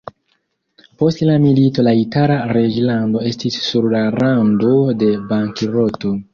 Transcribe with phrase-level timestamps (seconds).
[1.01, 6.19] Post la milito la itala reĝlando estis sur la rando de bankroto.